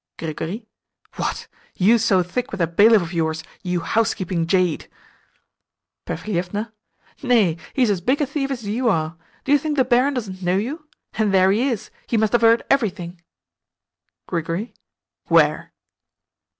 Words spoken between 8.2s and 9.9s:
thief as you are. Do you think the